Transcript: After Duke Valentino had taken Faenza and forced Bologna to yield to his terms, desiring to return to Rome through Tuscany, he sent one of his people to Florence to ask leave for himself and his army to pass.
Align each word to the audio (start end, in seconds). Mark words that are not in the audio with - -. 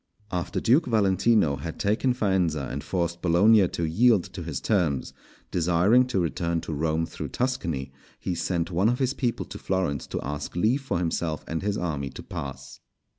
After 0.31 0.59
Duke 0.59 0.87
Valentino 0.87 1.57
had 1.57 1.77
taken 1.79 2.15
Faenza 2.15 2.67
and 2.71 2.83
forced 2.83 3.21
Bologna 3.21 3.67
to 3.67 3.83
yield 3.87 4.23
to 4.33 4.41
his 4.41 4.59
terms, 4.59 5.13
desiring 5.51 6.07
to 6.07 6.19
return 6.19 6.59
to 6.61 6.73
Rome 6.73 7.05
through 7.05 7.27
Tuscany, 7.27 7.91
he 8.19 8.33
sent 8.33 8.71
one 8.71 8.89
of 8.89 8.97
his 8.97 9.13
people 9.13 9.45
to 9.45 9.59
Florence 9.59 10.07
to 10.07 10.19
ask 10.23 10.55
leave 10.55 10.81
for 10.81 10.97
himself 10.97 11.45
and 11.47 11.61
his 11.61 11.77
army 11.77 12.09
to 12.09 12.23
pass. 12.23 12.79